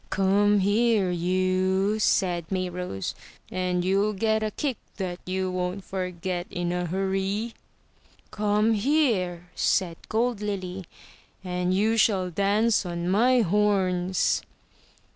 [0.09, 3.13] "Come here, you!" said Mayrose,
[3.51, 7.53] "and you'll get a kick that you won't forget in a hurry!"
[8.31, 10.85] "Come here," said Gold Lily,
[11.43, 14.41] "and you shall dance on my horns!"